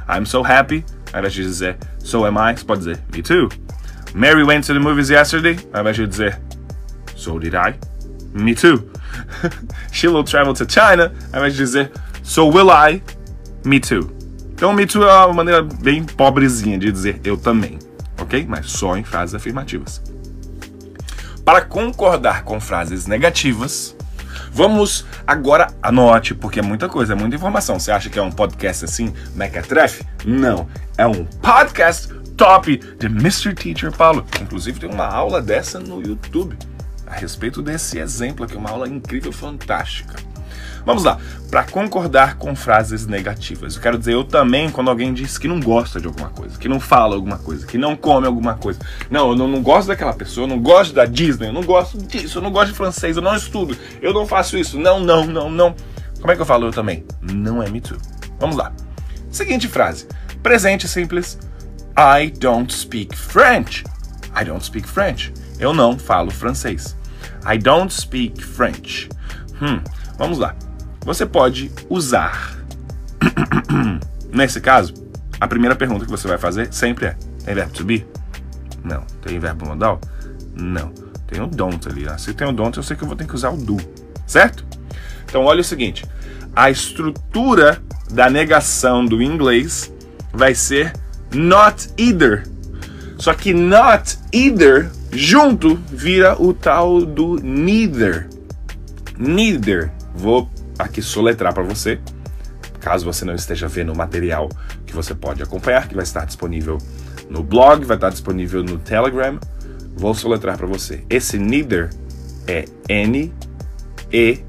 I'm 0.07 0.27
so 0.27 0.43
happy, 0.43 0.85
ao 1.11 1.21
invés 1.21 1.33
de 1.33 1.41
dizer 1.41 1.77
so 1.97 2.23
am 2.23 2.37
I, 2.37 2.55
você 2.55 2.63
pode 2.63 2.81
dizer 2.81 2.99
me 3.11 3.23
too. 3.23 3.49
Mary 4.13 4.43
went 4.43 4.63
to 4.67 4.73
the 4.73 4.79
movies 4.79 5.09
yesterday, 5.09 5.57
ao 5.73 5.81
invés 5.81 5.95
de 5.95 6.05
dizer 6.05 6.39
so 7.15 7.39
did 7.39 7.55
I, 7.55 7.73
me 8.31 8.53
too. 8.53 8.87
She 9.91 10.07
will 10.07 10.23
travel 10.23 10.53
to 10.53 10.65
China, 10.69 11.11
ao 11.31 11.39
invés 11.39 11.53
de 11.53 11.57
dizer 11.57 11.91
so 12.21 12.45
will 12.47 12.69
I, 12.69 13.01
me 13.65 13.79
too. 13.79 14.11
Então, 14.53 14.71
me 14.71 14.85
too 14.85 15.03
é 15.03 15.25
uma 15.25 15.33
maneira 15.33 15.63
bem 15.63 16.03
pobrezinha 16.03 16.77
de 16.77 16.91
dizer 16.91 17.19
eu 17.23 17.35
também, 17.35 17.79
ok? 18.21 18.45
Mas 18.47 18.69
só 18.69 18.95
em 18.95 19.03
frases 19.03 19.33
afirmativas. 19.33 19.99
Para 21.43 21.61
concordar 21.61 22.43
com 22.43 22.61
frases 22.61 23.07
negativas, 23.07 23.95
Vamos 24.53 25.03
agora, 25.25 25.73
anote, 25.81 26.35
porque 26.35 26.59
é 26.59 26.61
muita 26.61 26.87
coisa, 26.87 27.13
é 27.13 27.15
muita 27.15 27.35
informação. 27.35 27.79
Você 27.79 27.91
acha 27.91 28.07
que 28.07 28.19
é 28.19 28.21
um 28.21 28.31
podcast 28.31 28.85
assim, 28.85 29.11
mequetrefe? 29.35 30.05
Não. 30.23 30.67
É 30.95 31.07
um 31.07 31.25
podcast 31.25 32.13
top 32.37 32.77
de 32.77 33.07
Mr. 33.07 33.55
Teacher 33.55 33.91
Paulo. 33.91 34.23
Inclusive 34.39 34.79
tem 34.79 34.89
uma 34.89 35.07
aula 35.07 35.41
dessa 35.41 35.79
no 35.79 35.99
YouTube 36.01 36.55
a 37.07 37.15
respeito 37.15 37.63
desse 37.63 37.97
exemplo 37.97 38.45
aqui, 38.45 38.55
uma 38.55 38.69
aula 38.69 38.87
incrível, 38.87 39.31
fantástica. 39.31 40.15
Vamos 40.85 41.03
lá. 41.03 41.17
Para 41.49 41.63
concordar 41.63 42.35
com 42.35 42.55
frases 42.55 43.05
negativas, 43.05 43.75
eu 43.75 43.81
quero 43.81 43.97
dizer 43.97 44.13
eu 44.13 44.23
também 44.23 44.69
quando 44.69 44.89
alguém 44.89 45.13
diz 45.13 45.37
que 45.37 45.47
não 45.47 45.59
gosta 45.59 45.99
de 45.99 46.07
alguma 46.07 46.29
coisa, 46.29 46.57
que 46.57 46.67
não 46.67 46.79
fala 46.79 47.15
alguma 47.15 47.37
coisa, 47.37 47.65
que 47.65 47.77
não 47.77 47.95
come 47.95 48.27
alguma 48.27 48.55
coisa. 48.55 48.79
Não, 49.09 49.29
eu 49.29 49.35
não, 49.35 49.47
não 49.47 49.61
gosto 49.61 49.87
daquela 49.87 50.13
pessoa, 50.13 50.45
eu 50.45 50.49
não 50.49 50.59
gosto 50.59 50.93
da 50.93 51.05
Disney, 51.05 51.47
eu 51.47 51.53
não 51.53 51.63
gosto 51.63 51.97
disso, 51.97 52.39
eu 52.39 52.41
não 52.41 52.51
gosto 52.51 52.71
de 52.71 52.77
francês, 52.77 53.15
eu 53.15 53.21
não 53.21 53.35
estudo, 53.35 53.77
eu 54.01 54.13
não 54.13 54.25
faço 54.25 54.57
isso. 54.57 54.79
Não, 54.79 54.99
não, 54.99 55.25
não, 55.25 55.49
não. 55.49 55.75
Como 56.19 56.31
é 56.31 56.35
que 56.35 56.41
eu 56.41 56.45
falo 56.45 56.65
eu 56.67 56.71
também? 56.71 57.05
Não 57.21 57.61
é 57.61 57.69
me 57.69 57.79
too. 57.79 57.97
Vamos 58.39 58.55
lá. 58.55 58.73
Seguinte 59.29 59.67
frase. 59.67 60.07
Presente 60.41 60.87
simples. 60.87 61.37
I 61.97 62.31
don't 62.31 62.73
speak 62.73 63.15
French. 63.15 63.83
I 64.35 64.43
don't 64.43 64.63
speak 64.65 64.87
French. 64.87 65.31
Eu 65.59 65.73
não 65.73 65.97
falo 65.97 66.31
francês. 66.31 66.95
I 67.45 67.57
don't 67.57 67.93
speak 67.93 68.43
French. 68.43 69.09
Hum, 69.61 69.81
vamos 70.17 70.39
lá. 70.39 70.55
Você 71.05 71.25
pode 71.25 71.71
usar. 71.89 72.57
Nesse 74.31 74.59
caso, 74.61 74.93
a 75.39 75.47
primeira 75.47 75.75
pergunta 75.75 76.05
que 76.05 76.11
você 76.11 76.27
vai 76.27 76.37
fazer 76.37 76.73
sempre 76.73 77.07
é: 77.07 77.17
tem 77.43 77.53
verbo 77.53 77.73
to 77.73 77.83
be? 77.83 78.05
Não. 78.83 79.01
Tem 79.21 79.39
verbo 79.39 79.65
modal? 79.67 79.99
Não. 80.55 80.91
Tem 81.27 81.41
o 81.41 81.47
don't 81.47 81.87
ali. 81.87 82.03
Né? 82.03 82.17
Se 82.17 82.33
tem 82.33 82.47
o 82.47 82.51
don't, 82.51 82.77
eu 82.77 82.83
sei 82.83 82.95
que 82.95 83.03
eu 83.03 83.07
vou 83.07 83.15
ter 83.15 83.27
que 83.27 83.35
usar 83.35 83.49
o 83.49 83.57
do. 83.57 83.77
Certo? 84.25 84.65
Então, 85.25 85.43
olha 85.45 85.61
o 85.61 85.63
seguinte: 85.63 86.05
a 86.55 86.69
estrutura 86.69 87.81
da 88.11 88.29
negação 88.29 89.05
do 89.05 89.21
inglês 89.21 89.91
vai 90.31 90.55
ser 90.55 90.93
not 91.33 91.89
either. 91.97 92.43
Só 93.17 93.33
que 93.33 93.53
not 93.53 94.17
either 94.31 94.89
junto 95.11 95.75
vira 95.91 96.41
o 96.41 96.53
tal 96.53 97.05
do 97.05 97.35
neither. 97.41 98.29
Neither. 99.17 99.91
Vou 100.15 100.49
aqui 100.77 101.01
soletrar 101.01 101.53
para 101.53 101.63
você, 101.63 101.99
caso 102.79 103.05
você 103.05 103.23
não 103.23 103.33
esteja 103.33 103.67
vendo 103.67 103.93
o 103.93 103.97
material 103.97 104.49
que 104.85 104.93
você 104.93 105.15
pode 105.15 105.41
acompanhar, 105.41 105.87
que 105.87 105.95
vai 105.95 106.03
estar 106.03 106.25
disponível 106.25 106.77
no 107.29 107.43
blog, 107.43 107.85
vai 107.85 107.97
estar 107.97 108.09
disponível 108.09 108.63
no 108.63 108.77
Telegram. 108.77 109.39
Vou 109.95 110.13
soletrar 110.13 110.57
para 110.57 110.67
você. 110.67 111.03
Esse 111.09 111.37
neither 111.37 111.89
é 112.47 112.65
N 112.89 113.33
E 114.11 114.39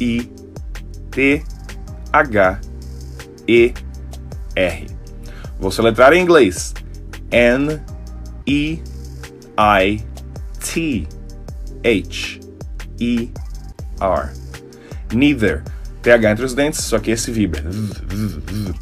I 0.00 0.32
T 1.10 1.42
H 2.12 2.60
E 3.46 3.74
R. 4.56 4.86
Vou 5.58 5.70
soletrar 5.70 6.12
em 6.12 6.22
inglês. 6.22 6.74
N 7.30 7.80
E 8.46 8.82
I 9.58 10.04
T 10.60 11.06
H 11.84 12.40
E 13.00 13.30
R. 14.00 14.43
Neither. 15.12 15.62
TH 16.02 16.32
entre 16.32 16.44
os 16.44 16.54
dentes, 16.54 16.80
só 16.84 16.98
que 16.98 17.10
esse 17.10 17.30
vibra. 17.30 17.64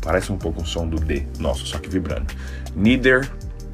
Parece 0.03 0.33
um 0.33 0.37
pouco 0.37 0.63
o 0.63 0.67
som 0.67 0.89
do 0.89 0.97
D 0.97 1.25
nosso, 1.39 1.65
só 1.67 1.79
que 1.79 1.89
vibrando. 1.89 2.27
Neither, 2.75 3.31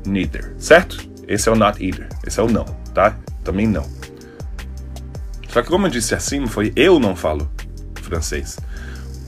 neither. 0.06 0.54
Certo? 0.58 1.08
Esse 1.26 1.48
é 1.48 1.52
o 1.52 1.56
not 1.56 1.82
either. 1.82 2.08
Esse 2.26 2.40
é 2.40 2.42
o 2.42 2.50
não, 2.50 2.64
tá? 2.92 3.16
Também 3.42 3.66
não. 3.66 3.86
Só 5.48 5.62
que 5.62 5.68
como 5.68 5.86
eu 5.86 5.90
disse 5.90 6.14
acima, 6.14 6.46
foi 6.46 6.72
eu 6.76 7.00
não 7.00 7.16
falo 7.16 7.50
francês. 8.02 8.58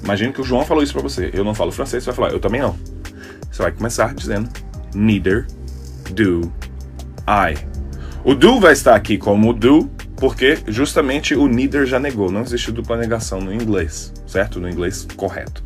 Imagine 0.03 0.33
que 0.33 0.41
o 0.41 0.45
João 0.45 0.65
falou 0.65 0.83
isso 0.83 0.93
para 0.93 1.03
você. 1.03 1.31
Eu 1.33 1.45
não 1.45 1.55
falo 1.55 1.73
francês, 1.73 2.03
você 2.03 2.11
vai 2.11 2.17
falar, 2.17 2.33
eu 2.33 2.41
também 2.41 2.61
não. 2.61 2.77
Você 3.51 3.63
vai 3.63 3.73
começar 3.73 4.15
dizendo 4.15 4.49
neither 4.95 5.47
do 6.13 6.53
I. 7.27 7.57
O 8.25 8.35
do 8.35 8.61
vai 8.61 8.73
estar 8.73 8.95
aqui 8.95 9.17
como 9.17 9.53
do, 9.53 9.91
porque 10.21 10.59
justamente 10.69 11.35
o 11.35 11.49
neither 11.49 11.87
já 11.87 11.99
negou. 11.99 12.31
Não 12.31 12.43
existe 12.43 12.71
dupla 12.71 12.99
negação 12.99 13.41
no 13.41 13.53
inglês, 13.53 14.13
certo? 14.27 14.61
No 14.61 14.69
inglês 14.69 15.09
correto. 15.17 15.63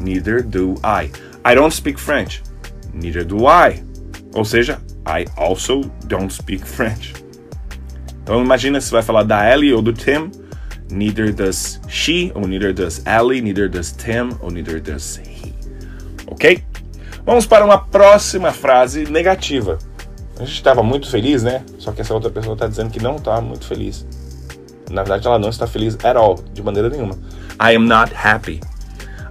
Neither 0.00 0.42
do 0.42 0.74
I. 0.84 1.10
I 1.48 1.54
don't 1.54 1.74
speak 1.74 1.98
French. 2.00 2.42
Neither 2.92 3.24
do 3.24 3.46
I. 3.46 3.84
Ou 4.34 4.44
seja, 4.44 4.80
I 5.06 5.26
also 5.36 5.82
don't 6.06 6.32
speak 6.34 6.66
French. 6.66 7.14
Então 8.22 8.42
imagina 8.42 8.80
se 8.80 8.90
vai 8.90 9.02
falar 9.02 9.22
da 9.22 9.48
Ellie 9.48 9.72
ou 9.72 9.80
do 9.80 9.92
Tim. 9.92 10.30
Neither 10.90 11.32
does 11.32 11.80
she, 11.88 12.32
ou 12.34 12.46
neither 12.46 12.74
does 12.74 13.02
Ellie, 13.06 13.40
neither 13.40 13.68
does 13.68 13.92
Tim, 13.92 14.36
ou 14.40 14.50
neither 14.50 14.80
does 14.80 15.18
he. 15.18 15.54
Ok? 16.26 16.62
Vamos 17.24 17.46
para 17.46 17.64
uma 17.64 17.78
próxima 17.78 18.52
frase 18.52 19.04
negativa. 19.04 19.78
A 20.36 20.44
gente 20.44 20.54
estava 20.54 20.82
muito 20.82 21.08
feliz, 21.08 21.42
né? 21.42 21.64
Só 21.78 21.92
que 21.92 22.00
essa 22.00 22.12
outra 22.12 22.30
pessoa 22.30 22.54
está 22.54 22.66
dizendo 22.66 22.90
que 22.90 23.00
não 23.00 23.16
está 23.16 23.40
muito 23.40 23.66
feliz. 23.66 24.06
Na 24.90 25.02
verdade, 25.02 25.26
ela 25.26 25.38
não 25.38 25.48
está 25.48 25.66
feliz 25.66 25.96
at 26.04 26.16
all, 26.16 26.42
de 26.52 26.62
maneira 26.62 26.88
nenhuma. 26.88 27.14
I 27.60 27.76
am 27.76 27.86
not 27.86 28.12
happy. 28.14 28.60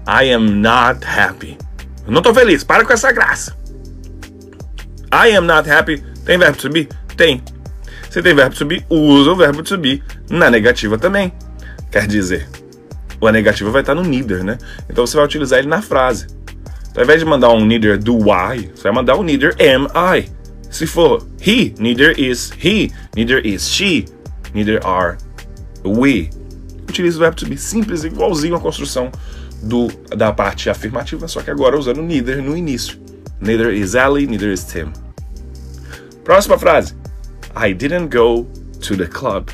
I 0.07 0.31
am 0.33 0.61
not 0.61 1.05
happy. 1.05 1.57
Eu 2.05 2.11
não 2.11 2.19
estou 2.19 2.33
feliz. 2.33 2.63
Para 2.63 2.85
com 2.85 2.93
essa 2.93 3.11
graça. 3.11 3.55
I 5.11 5.35
am 5.35 5.45
not 5.45 5.69
happy. 5.69 6.01
Tem 6.25 6.37
verbo 6.37 6.69
be? 6.69 6.89
Tem. 7.15 7.41
Se 8.09 8.21
tem 8.21 8.33
verbo 8.33 8.65
be, 8.65 8.85
usa 8.89 9.31
o 9.31 9.35
verbo 9.35 9.61
be 9.77 10.01
na 10.29 10.49
negativa 10.49 10.97
também. 10.97 11.33
Quer 11.91 12.07
dizer, 12.07 12.47
a 13.21 13.31
negativa 13.31 13.69
vai 13.69 13.81
estar 13.81 13.95
no 13.95 14.01
neither, 14.01 14.43
né? 14.43 14.57
Então 14.89 15.05
você 15.05 15.15
vai 15.15 15.25
utilizar 15.25 15.59
ele 15.59 15.67
na 15.67 15.81
frase. 15.81 16.27
Então, 16.89 17.01
ao 17.01 17.03
invés 17.03 17.19
de 17.19 17.25
mandar 17.25 17.49
um 17.49 17.65
neither 17.65 17.97
do 17.97 18.17
I, 18.31 18.71
você 18.73 18.83
vai 18.83 18.91
mandar 18.91 19.15
um 19.15 19.23
neither 19.23 19.55
am 19.59 19.87
I. 19.95 20.29
Se 20.73 20.87
for 20.87 21.21
he, 21.39 21.75
neither 21.77 22.13
is 22.17 22.51
he, 22.57 22.91
neither 23.15 23.37
is 23.37 23.69
she, 23.69 24.07
neither 24.55 24.83
are 24.83 25.19
we. 25.83 26.31
Utiliza 26.87 27.17
o 27.17 27.19
verbo 27.19 27.37
to 27.37 27.45
be 27.45 27.55
simples, 27.55 28.03
igualzinho 28.03 28.55
à 28.55 28.59
construção 28.59 29.11
do, 29.61 29.87
da 30.17 30.33
parte 30.33 30.71
afirmativa, 30.71 31.27
só 31.27 31.43
que 31.43 31.51
agora 31.51 31.77
usando 31.77 32.01
neither 32.01 32.41
no 32.41 32.57
início. 32.57 32.99
Neither 33.39 33.71
is 33.71 33.93
Ellie, 33.93 34.25
neither 34.25 34.51
is 34.51 34.63
Tim. 34.63 34.91
Próxima 36.23 36.57
frase. 36.57 36.95
I 37.55 37.71
didn't 37.71 38.07
go 38.07 38.47
to 38.81 38.97
the 38.97 39.05
club. 39.05 39.51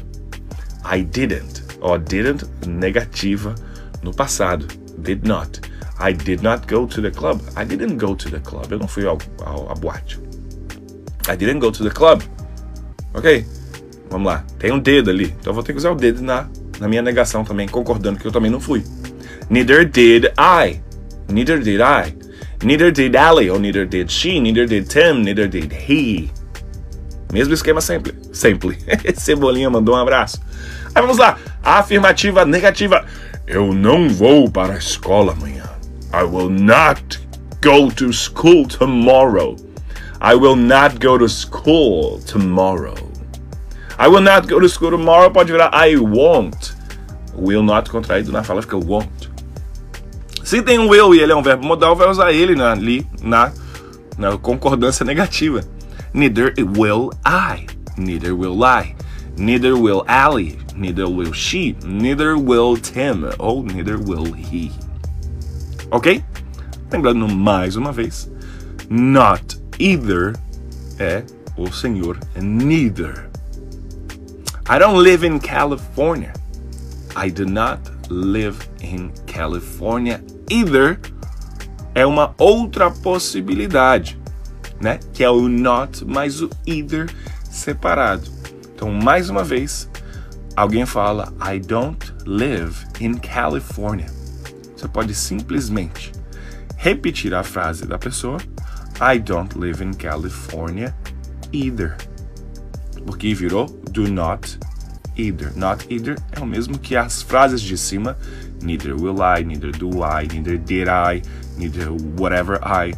I 0.86 1.02
didn't. 1.02 1.64
Ó, 1.82 1.98
didn't, 1.98 2.46
negativa 2.66 3.56
no 4.04 4.12
passado. 4.14 4.66
Did 5.02 5.28
not. 5.28 5.60
I 6.00 6.14
did 6.14 6.42
not 6.42 6.66
go 6.66 6.88
to 6.88 7.02
the 7.02 7.12
club. 7.12 7.42
I 7.58 7.66
didn't 7.66 7.98
go 7.98 8.16
to 8.16 8.30
the 8.30 8.40
club. 8.40 8.72
Eu 8.72 8.80
não 8.80 8.88
fui 8.88 9.06
ao, 9.06 9.18
ao, 9.44 9.70
à 9.70 9.76
boate. 9.76 10.29
I 11.30 11.38
didn't 11.38 11.60
go 11.60 11.72
to 11.72 11.84
the 11.84 11.92
club. 11.92 12.24
Ok? 13.14 13.46
Vamos 14.10 14.28
lá. 14.28 14.44
Tem 14.58 14.72
um 14.72 14.80
dedo 14.80 15.10
ali. 15.10 15.36
Então 15.40 15.52
eu 15.52 15.54
vou 15.54 15.64
ter 15.64 15.74
que 15.74 15.78
usar 15.78 15.92
o 15.92 15.96
dedo 15.96 16.22
na, 16.22 16.48
na 16.80 16.88
minha 16.88 17.02
negação 17.02 17.44
também, 17.44 17.68
concordando 17.68 18.20
que 18.20 18.26
eu 18.26 18.32
também 18.32 18.50
não 18.50 18.60
fui. 18.60 18.84
Neither 19.50 19.88
did 19.88 20.26
I. 20.38 20.82
Neither 21.32 21.60
did 21.60 21.80
I. 21.82 22.16
Neither 22.64 22.92
did 22.92 23.16
Allie, 23.16 23.50
or 23.50 23.60
neither 23.60 23.86
did 23.86 24.12
she, 24.12 24.40
neither 24.40 24.66
did 24.66 24.90
Tim, 24.90 25.24
neither 25.24 25.48
did 25.48 25.72
he. 25.72 26.30
Mesmo 27.32 27.54
esquema 27.54 27.80
sempre. 27.80 28.14
Sempre. 28.34 28.78
Cebolinha 29.16 29.70
mandou 29.70 29.96
um 29.96 30.00
abraço. 30.00 30.42
Aí 30.94 31.02
vamos 31.02 31.18
lá. 31.18 31.38
Afirmativa 31.64 32.46
negativa. 32.46 33.06
Eu 33.48 33.74
não 33.74 34.10
vou 34.10 34.50
para 34.50 34.74
a 34.74 34.78
escola 34.78 35.34
amanhã. 35.34 35.64
I 36.12 36.24
will 36.24 36.50
not 36.50 37.20
go 37.64 37.92
to 37.92 38.12
school 38.12 38.68
tomorrow. 38.68 39.56
I 40.22 40.36
will 40.36 40.58
not 40.58 41.00
go 41.00 41.18
to 41.18 41.30
school 41.30 42.20
tomorrow. 42.26 42.96
I 43.98 44.08
will 44.10 44.22
not 44.22 44.48
go 44.48 44.60
to 44.60 44.68
school 44.68 44.92
tomorrow 44.92 45.30
pode 45.30 45.48
virar 45.48 45.70
I 45.72 45.96
won't. 45.96 46.76
Will 47.36 47.64
not 47.64 47.90
contraído 47.90 48.32
na 48.32 48.44
fala 48.44 48.62
fica 48.62 48.78
won't. 48.78 49.30
Se 50.44 50.62
tem 50.62 50.78
um 50.78 50.90
will 50.90 51.16
e 51.16 51.20
ele 51.22 51.32
é 51.32 51.36
um 51.36 51.42
verbo 51.42 51.66
modal, 51.66 51.96
vai 51.96 52.10
usar 52.10 52.34
ele 52.34 52.54
na, 52.54 52.72
ali 52.72 53.08
na, 53.22 53.54
na 54.18 54.38
concordância 54.38 55.06
negativa. 55.06 55.64
Neither 56.14 56.54
will 56.76 57.12
I. 57.24 57.68
Neither 57.98 58.36
will 58.36 58.62
I. 58.64 58.96
Neither 59.38 59.78
will 59.78 60.04
Allie. 60.08 60.58
Neither 60.76 61.08
will 61.08 61.32
she. 61.34 61.78
Neither 61.86 62.36
will 62.36 62.76
Tim. 62.78 63.30
Ou 63.38 63.64
neither 63.64 63.98
will 63.98 64.34
he. 64.34 64.72
Ok? 65.92 66.22
Lembrando 66.92 67.28
mais 67.28 67.76
uma 67.76 67.92
vez, 67.92 68.30
not 68.90 69.59
either 69.80 70.34
é 71.00 71.24
o 71.58 71.72
senhor 71.72 72.20
é 72.36 72.42
neither. 72.42 73.30
I 74.70 74.78
don't 74.78 75.02
live 75.02 75.26
in 75.26 75.40
California. 75.40 76.34
I 77.16 77.32
do 77.32 77.46
not 77.46 77.82
live 78.10 78.58
in 78.82 79.12
California 79.26 80.24
either. 80.50 81.00
É 81.96 82.06
uma 82.06 82.36
outra 82.38 82.92
possibilidade, 82.92 84.20
né? 84.80 85.00
Que 85.12 85.24
é 85.24 85.30
o 85.30 85.48
not 85.48 86.06
mais 86.06 86.42
o 86.42 86.50
either 86.68 87.10
separado. 87.50 88.30
Então, 88.76 88.92
mais 88.92 89.30
uma 89.30 89.44
vez, 89.44 89.90
alguém 90.56 90.86
fala 90.86 91.34
I 91.42 91.60
don't 91.60 92.14
live 92.26 92.76
in 93.02 93.16
California. 93.16 94.08
Você 94.76 94.88
pode 94.88 95.14
simplesmente 95.16 96.12
repetir 96.78 97.34
a 97.34 97.44
frase 97.44 97.86
da 97.86 97.98
pessoa: 97.98 98.40
I 99.02 99.18
don't 99.18 99.58
live 99.58 99.82
in 99.82 99.94
California 99.94 100.94
either. 101.52 101.96
Porque 103.06 103.34
virou 103.34 103.68
do 103.92 104.08
not 104.08 104.60
either. 105.18 105.52
Not 105.56 105.86
either 105.90 106.18
é 106.32 106.40
o 106.40 106.46
mesmo 106.46 106.78
que 106.78 106.96
as 106.96 107.22
frases 107.22 107.62
de 107.62 107.78
cima: 107.78 108.18
neither 108.62 108.96
will 108.96 109.22
I, 109.22 109.44
neither 109.44 109.72
do 109.72 110.04
I, 110.04 110.28
neither 110.28 110.58
did 110.58 110.88
I, 110.88 111.22
neither 111.58 111.92
whatever 112.20 112.60
I. 112.64 112.94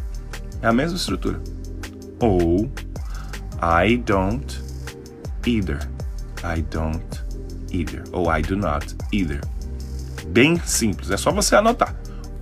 É 0.60 0.68
a 0.68 0.72
mesma 0.72 0.96
estrutura. 0.96 1.40
Ou 2.20 2.70
I 3.60 3.96
don't 3.98 4.60
either. 5.46 5.78
I 6.44 6.62
don't 6.62 7.22
either. 7.72 8.02
Ou 8.12 8.30
I 8.30 8.42
do 8.42 8.56
not 8.56 8.94
either 9.12 9.40
bem 10.32 10.58
simples, 10.64 11.10
é 11.10 11.16
só 11.16 11.30
você 11.30 11.54
anotar 11.54 11.94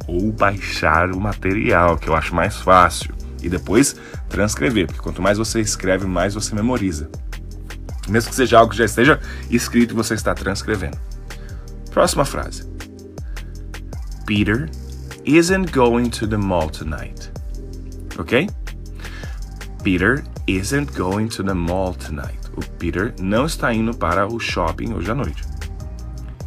ou 0.07 0.33
baixar 0.33 1.11
o 1.11 1.21
material, 1.21 1.97
que 1.97 2.09
eu 2.09 2.14
acho 2.14 2.35
mais 2.35 2.57
fácil, 2.57 3.14
e 3.43 3.49
depois 3.49 3.97
transcrever, 4.29 4.87
porque 4.87 5.01
quanto 5.01 5.23
mais 5.23 5.39
você 5.39 5.61
escreve, 5.61 6.07
mais 6.07 6.35
você 6.35 6.55
memoriza. 6.55 7.11
Mesmo 8.09 8.31
que 8.31 8.37
seja 8.37 8.59
algo 8.59 8.73
que 8.73 8.79
já 8.79 8.85
esteja 8.85 9.21
escrito 9.51 9.95
você 9.95 10.15
está 10.15 10.35
transcrevendo. 10.35 10.99
Próxima 11.91 12.25
frase. 12.25 12.65
Peter 14.27 14.69
isn't 15.25 15.73
going 15.73 16.09
to 16.09 16.27
the 16.27 16.37
mall 16.37 16.69
tonight. 16.71 17.31
Ok? 18.19 18.49
Peter 19.83 20.25
isn't 20.47 20.93
going 20.97 21.29
to 21.29 21.43
the 21.43 21.55
mall 21.55 21.95
tonight. 21.95 22.39
O 22.57 22.61
Peter 22.79 23.15
não 23.21 23.47
está 23.47 23.73
indo 23.73 23.97
para 23.97 24.27
o 24.27 24.39
shopping 24.39 24.93
hoje 24.93 25.11
à 25.11 25.15
noite. 25.15 25.43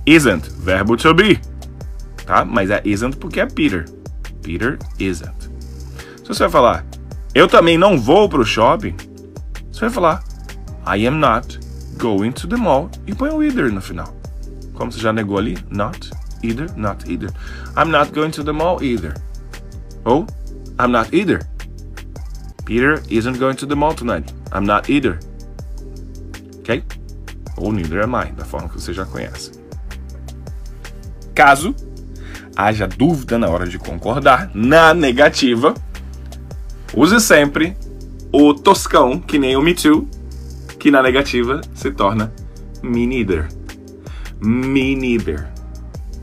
Isn't, 0.05 0.49
verbo 0.59 0.97
to 0.97 1.13
be. 1.13 1.39
Tá? 2.25 2.43
Mas 2.43 2.69
é 2.69 2.81
isn't 2.85 3.17
porque 3.17 3.39
é 3.39 3.45
Peter. 3.45 3.85
Peter 4.41 4.77
isn't. 4.99 5.52
Se 6.23 6.29
você 6.29 6.43
vai 6.43 6.49
falar, 6.49 6.85
eu 7.35 7.47
também 7.47 7.77
não 7.77 7.99
vou 7.99 8.29
para 8.29 8.39
o 8.39 8.45
shopping, 8.45 8.95
você 9.69 9.81
vai 9.81 9.89
falar, 9.89 10.23
I 10.87 11.05
am 11.05 11.19
not 11.19 11.59
going 11.97 12.31
to 12.31 12.47
the 12.47 12.55
mall 12.55 12.89
e 13.05 13.13
põe 13.13 13.29
o 13.29 13.43
either 13.43 13.71
no 13.71 13.81
final. 13.81 14.15
Como 14.73 14.91
você 14.91 15.01
já 15.01 15.11
negou 15.11 15.37
ali, 15.37 15.57
not, 15.69 16.09
either, 16.41 16.67
not 16.77 17.11
either. 17.11 17.29
I'm 17.75 17.89
not 17.89 18.13
going 18.13 18.31
to 18.31 18.43
the 18.43 18.53
mall 18.53 18.81
either. 18.81 19.13
Ou, 20.05 20.25
I'm 20.79 20.91
not 20.91 21.13
either. 21.13 21.41
Peter 22.65 23.03
isn't 23.09 23.37
going 23.37 23.55
to 23.55 23.67
the 23.67 23.75
mall 23.75 23.93
tonight. 23.93 24.33
I'm 24.53 24.65
not 24.65 24.89
either. 24.89 25.19
Ok? 26.59 26.83
Ou 27.57 27.71
neither 27.73 28.01
am 28.01 28.15
I, 28.15 28.31
da 28.31 28.45
forma 28.45 28.69
que 28.69 28.75
você 28.75 28.93
já 28.93 29.05
conhece. 29.05 29.51
Caso 31.35 31.75
haja 32.55 32.87
dúvida 32.87 33.37
na 33.37 33.49
hora 33.49 33.67
de 33.67 33.77
concordar, 33.77 34.51
na 34.53 34.93
negativa, 34.93 35.73
use 36.95 37.19
sempre 37.19 37.75
o 38.31 38.53
toscão, 38.53 39.19
que 39.19 39.37
nem 39.37 39.55
o 39.55 39.61
me 39.61 39.73
too, 39.73 40.07
que 40.79 40.91
na 40.91 41.01
negativa 41.01 41.61
se 41.73 41.91
torna 41.91 42.33
me 42.81 43.05
neither. 43.05 43.47
Me 44.41 44.95
neither. 44.95 45.47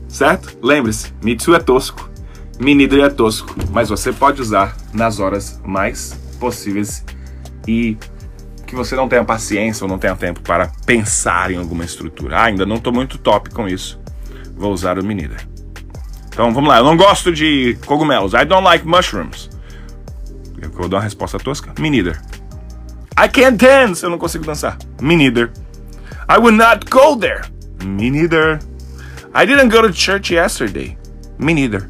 Certo? 0.07 0.57
Lembre-se, 0.61 1.13
me 1.23 1.35
too 1.35 1.55
é 1.55 1.59
tosco, 1.59 2.09
me 2.59 2.75
neither 2.75 3.03
é 3.05 3.09
tosco, 3.09 3.55
mas 3.71 3.89
você 3.89 4.11
pode 4.11 4.41
usar 4.41 4.75
nas 4.93 5.19
horas 5.19 5.59
mais 5.65 6.13
possíveis 6.39 7.03
e 7.67 7.97
que 8.67 8.75
você 8.75 8.95
não 8.95 9.07
tenha 9.07 9.23
paciência 9.23 9.83
ou 9.83 9.89
não 9.89 9.97
tenha 9.99 10.15
tempo 10.15 10.41
para 10.41 10.67
pensar 10.85 11.51
em 11.51 11.57
alguma 11.57 11.83
estrutura. 11.83 12.37
Ah, 12.37 12.43
ainda 12.45 12.65
não 12.65 12.77
estou 12.77 12.93
muito 12.93 13.17
top 13.17 13.49
com 13.49 13.67
isso. 13.67 13.99
Vou 14.55 14.71
usar 14.71 14.97
o 14.97 15.03
me 15.03 15.13
neither. 15.13 15.45
Então 16.27 16.53
vamos 16.53 16.69
lá, 16.69 16.77
eu 16.77 16.85
não 16.85 16.95
gosto 16.95 17.31
de 17.33 17.77
cogumelos. 17.85 18.33
I 18.33 18.45
don't 18.45 18.63
like 18.63 18.87
mushrooms. 18.87 19.49
Eu 20.61 20.69
vou 20.69 20.87
dar 20.87 20.97
uma 20.97 21.03
resposta 21.03 21.37
tosca. 21.37 21.73
Me 21.79 21.89
neither. 21.89 22.21
I 23.17 23.27
can't 23.27 23.57
dance. 23.57 24.03
Eu 24.03 24.09
não 24.09 24.17
consigo 24.17 24.45
dançar. 24.45 24.77
Me 25.01 25.15
neither. 25.15 25.51
I 26.29 26.37
will 26.39 26.53
not 26.53 26.85
go 26.89 27.17
there. 27.17 27.41
Me 27.83 28.09
neither. 28.09 28.59
I 29.33 29.45
didn't 29.45 29.69
go 29.69 29.81
to 29.81 29.93
church 29.93 30.33
yesterday. 30.33 30.97
Me 31.39 31.53
neither. 31.53 31.89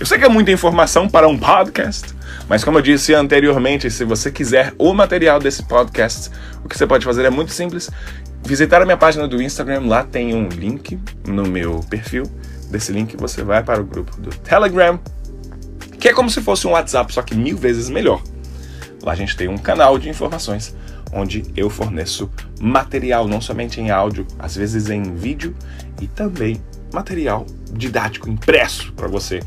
Eu 0.00 0.06
sei 0.06 0.18
que 0.18 0.24
é 0.24 0.28
muita 0.30 0.50
informação 0.50 1.06
para 1.06 1.28
um 1.28 1.36
podcast, 1.36 2.14
mas 2.48 2.64
como 2.64 2.78
eu 2.78 2.82
disse 2.82 3.12
anteriormente, 3.12 3.90
se 3.90 4.02
você 4.02 4.30
quiser 4.30 4.72
o 4.78 4.94
material 4.94 5.38
desse 5.38 5.62
podcast, 5.62 6.30
o 6.64 6.68
que 6.70 6.78
você 6.78 6.86
pode 6.86 7.04
fazer 7.04 7.26
é 7.26 7.30
muito 7.30 7.52
simples. 7.52 7.90
Visitar 8.42 8.80
a 8.80 8.86
minha 8.86 8.96
página 8.96 9.28
do 9.28 9.42
Instagram, 9.42 9.82
lá 9.86 10.02
tem 10.02 10.34
um 10.34 10.48
link 10.48 10.98
no 11.26 11.42
meu 11.46 11.80
perfil. 11.90 12.22
Desse 12.70 12.92
link 12.92 13.14
você 13.18 13.42
vai 13.42 13.62
para 13.62 13.82
o 13.82 13.84
grupo 13.84 14.18
do 14.18 14.30
Telegram, 14.30 14.98
que 16.00 16.08
é 16.08 16.12
como 16.14 16.30
se 16.30 16.40
fosse 16.40 16.66
um 16.66 16.70
WhatsApp, 16.70 17.12
só 17.12 17.20
que 17.20 17.34
mil 17.34 17.56
vezes 17.56 17.90
melhor. 17.90 18.22
Lá 19.02 19.12
a 19.12 19.14
gente 19.14 19.36
tem 19.36 19.48
um 19.48 19.58
canal 19.58 19.98
de 19.98 20.08
informações 20.08 20.74
onde 21.12 21.44
eu 21.56 21.68
forneço 21.68 22.30
material, 22.60 23.28
não 23.28 23.40
somente 23.40 23.80
em 23.80 23.90
áudio, 23.90 24.26
às 24.38 24.56
vezes 24.56 24.88
em 24.88 25.14
vídeo 25.14 25.54
e 26.00 26.06
também 26.06 26.62
material 26.92 27.46
didático 27.72 28.30
impresso 28.30 28.92
para 28.92 29.08
você 29.08 29.40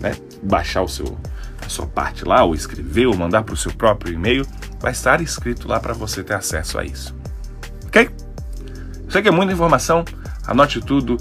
né, 0.00 0.14
baixar 0.42 0.82
o 0.82 0.88
seu, 0.88 1.16
a 1.64 1.68
sua 1.68 1.86
parte 1.86 2.24
lá, 2.24 2.44
ou 2.44 2.54
escrever, 2.54 3.06
ou 3.06 3.16
mandar 3.16 3.42
para 3.42 3.54
o 3.54 3.56
seu 3.56 3.72
próprio 3.72 4.12
e-mail. 4.12 4.46
Vai 4.80 4.92
estar 4.92 5.20
escrito 5.20 5.66
lá 5.66 5.80
para 5.80 5.94
você 5.94 6.22
ter 6.22 6.34
acesso 6.34 6.78
a 6.78 6.84
isso. 6.84 7.14
Ok? 7.86 8.10
Sei 9.08 9.22
que 9.22 9.28
é 9.28 9.32
muita 9.32 9.52
informação, 9.52 10.04
anote 10.46 10.80
tudo 10.80 11.16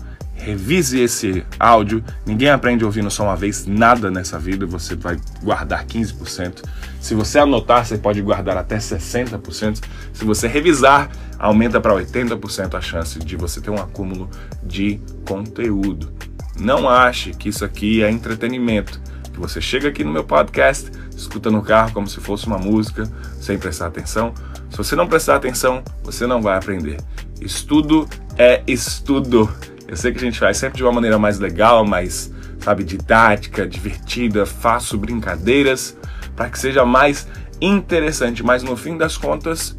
revise 0.46 1.02
esse 1.02 1.44
áudio. 1.60 2.04
Ninguém 2.24 2.50
aprende 2.50 2.86
ouvindo 2.86 3.10
só 3.10 3.24
uma 3.24 3.36
vez 3.36 3.66
nada 3.66 4.12
nessa 4.12 4.38
vida, 4.38 4.66
você 4.68 4.96
vai 4.96 5.18
guardar 5.42 5.84
15%. 5.86 6.64
Se 7.02 7.16
você 7.16 7.40
anotar, 7.40 7.84
você 7.84 7.98
pode 7.98 8.22
guardar 8.22 8.56
até 8.56 8.78
60%. 8.78 9.84
Se 10.14 10.24
você 10.24 10.48
revisar, 10.48 11.10
aumenta 11.40 11.82
para 11.82 11.94
80% 11.94 12.76
a 12.76 12.82
chance 12.82 13.18
de 13.18 13.36
você 13.36 13.60
ter 13.60 13.72
um 13.72 13.82
acúmulo 13.82 14.30
de 14.64 15.02
conteúdo. 15.28 16.14
Não 16.60 16.88
ache 16.88 17.32
que 17.32 17.50
isso 17.50 17.66
aqui 17.66 18.04
é 18.04 18.10
entretenimento, 18.10 19.02
que 19.34 19.40
você 19.40 19.60
chega 19.60 19.90
aqui 19.90 20.04
no 20.04 20.14
meu 20.14 20.24
podcast, 20.24 20.92
escuta 21.16 21.50
no 21.50 21.64
carro 21.64 21.92
como 21.92 22.08
se 22.08 22.20
fosse 22.22 22.46
uma 22.46 22.60
música, 22.60 23.10
sem 23.42 23.58
prestar 23.58 23.88
atenção. 23.88 24.32
Se 24.70 24.78
você 24.78 24.96
não 24.96 25.08
prestar 25.08 25.36
atenção, 25.36 25.84
você 26.04 26.28
não 26.28 26.42
vai 26.42 26.56
aprender. 26.56 26.98
Estudo 27.42 28.08
é 28.38 28.62
estudo. 28.68 29.50
Eu 29.88 29.96
sei 29.96 30.12
que 30.12 30.18
a 30.18 30.22
gente 30.22 30.40
faz 30.40 30.58
sempre 30.58 30.78
de 30.78 30.84
uma 30.84 30.92
maneira 30.92 31.20
mais 31.20 31.40
legal, 31.40 31.86
mais, 31.86 32.32
sabe, 32.60 32.84
didática, 32.84 33.68
divertida, 33.68 34.46
faço 34.46 34.98
brincadeiras 34.98 35.96
para 36.36 36.50
que 36.50 36.60
seja 36.60 36.84
mais 36.84 37.28
interessante, 37.62 38.44
mas 38.44 38.64
no 38.64 38.76
fim 38.76 38.98
das 38.98 39.16
contas, 39.16 39.76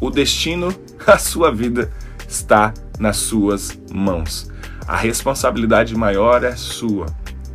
o 0.00 0.10
destino, 0.10 0.74
a 1.06 1.18
sua 1.18 1.52
vida 1.52 1.90
está 2.26 2.72
nas 2.98 3.16
suas 3.16 3.78
mãos. 3.92 4.50
A 4.86 4.96
responsabilidade 4.96 5.94
maior 5.94 6.44
é 6.44 6.56
sua. 6.56 7.06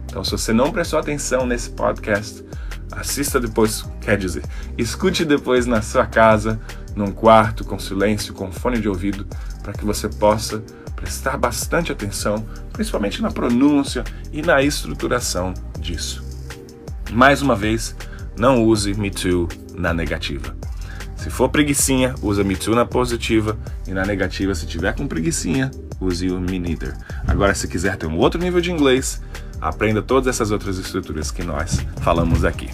Então, 0.05 0.23
se 0.23 0.31
você 0.31 0.53
não 0.53 0.71
prestou 0.71 0.99
atenção 0.99 1.45
nesse 1.45 1.71
podcast, 1.71 2.45
assista 2.91 3.39
depois, 3.39 3.83
quer 3.99 4.17
dizer, 4.17 4.43
escute 4.77 5.25
depois 5.25 5.65
na 5.65 5.81
sua 5.81 6.05
casa, 6.05 6.59
num 6.95 7.11
quarto, 7.11 7.65
com 7.65 7.79
silêncio, 7.79 8.33
com 8.33 8.51
fone 8.51 8.79
de 8.79 8.87
ouvido, 8.87 9.25
para 9.63 9.73
que 9.73 9.83
você 9.83 10.07
possa 10.07 10.63
prestar 11.03 11.37
bastante 11.37 11.91
atenção, 11.91 12.45
principalmente 12.71 13.21
na 13.21 13.29
pronúncia 13.29 14.05
e 14.31 14.41
na 14.41 14.63
estruturação 14.63 15.53
disso. 15.77 16.23
Mais 17.11 17.41
uma 17.41 17.57
vez, 17.57 17.93
não 18.37 18.63
use 18.63 18.93
me 18.93 19.11
too 19.11 19.49
na 19.75 19.93
negativa. 19.93 20.55
Se 21.17 21.29
for 21.29 21.49
preguiçinha, 21.49 22.15
usa 22.21 22.41
me 22.41 22.55
too 22.55 22.73
na 22.73 22.85
positiva 22.85 23.57
e 23.85 23.91
na 23.91 24.05
negativa, 24.05 24.55
se 24.55 24.65
tiver 24.65 24.95
com 24.95 25.05
preguiçinha, 25.05 25.69
use 25.99 26.29
o 26.29 26.39
me 26.39 26.57
neither. 26.57 26.95
Agora, 27.27 27.53
se 27.53 27.67
quiser 27.67 27.97
ter 27.97 28.07
um 28.07 28.17
outro 28.17 28.39
nível 28.39 28.61
de 28.61 28.71
inglês, 28.71 29.21
aprenda 29.59 30.01
todas 30.01 30.27
essas 30.27 30.51
outras 30.51 30.77
estruturas 30.77 31.31
que 31.31 31.43
nós 31.43 31.85
falamos 32.01 32.45
aqui. 32.45 32.69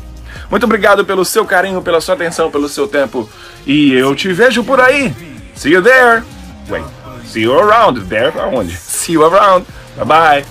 Muito 0.51 0.65
obrigado 0.65 1.03
pelo 1.03 1.25
seu 1.25 1.45
carinho, 1.45 1.81
pela 1.81 1.99
sua 1.99 2.13
atenção, 2.13 2.51
pelo 2.51 2.69
seu 2.69 2.87
tempo 2.87 3.27
e 3.65 3.93
eu 3.93 4.15
te 4.15 4.31
vejo 4.31 4.63
por 4.63 4.79
aí. 4.79 5.11
See 5.55 5.73
you 5.73 5.81
there. 5.81 6.23
Wait. 6.69 6.98
See 7.29 7.41
you 7.41 7.53
around. 7.53 7.97
There 8.09 8.31
aonde? 8.31 8.71
See 8.71 9.13
you 9.13 9.23
around. 9.23 9.67
Bye 9.95 10.03
bye. 10.03 10.45